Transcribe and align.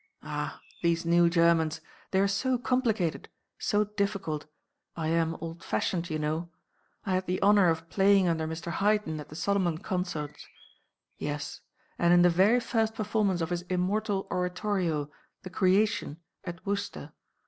—Ah! 0.23 0.59
These 0.81 1.05
new 1.05 1.29
Germans! 1.29 1.79
They 2.09 2.19
are 2.21 2.27
so 2.27 2.57
complicated; 2.57 3.29
so 3.59 3.83
difficult. 3.83 4.47
I 4.95 5.09
am 5.09 5.35
old 5.39 5.63
fashioned, 5.63 6.09
you 6.09 6.17
know. 6.17 6.49
I 7.05 7.13
had 7.13 7.27
the 7.27 7.39
honour 7.43 7.69
of 7.69 7.87
playing 7.87 8.27
under 8.27 8.47
Mr. 8.47 8.71
Haydn 8.71 9.19
at 9.19 9.29
the 9.29 9.35
Salomon 9.35 9.77
concerts. 9.77 10.47
Yes! 11.19 11.61
and 11.99 12.15
in 12.15 12.23
the 12.23 12.31
very 12.31 12.59
first 12.59 12.95
performance 12.95 13.41
of 13.41 13.51
his 13.51 13.61
immortal 13.69 14.27
Oratorio, 14.31 15.11
'The 15.43 15.51
Creation,' 15.51 16.17
at 16.45 16.65
Worcester. 16.65 17.11